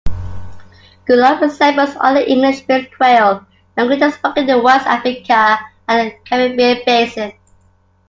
[1.05, 3.45] Gullah resembles other English-based creole
[3.77, 7.33] languages spoken in West Africa and the Caribbean Basin.